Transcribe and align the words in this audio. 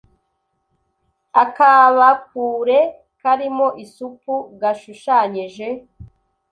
Akabakure 1.43 2.79
karimo 3.19 3.67
isupu 3.83 4.33
gashushanyije 4.61 5.67